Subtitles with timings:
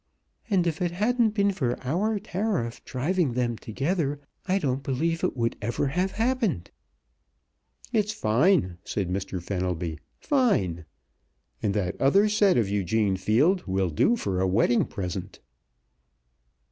[0.49, 5.37] "And if it hadn't been for our tariff driving them together I don't believe it
[5.37, 6.71] would ever have happened."
[7.93, 9.39] "It's fine!" said Mr.
[9.39, 9.99] Fenelby.
[10.19, 10.85] "Fine!
[11.61, 15.39] And that other set of Eugene Field will do for a wedding present!"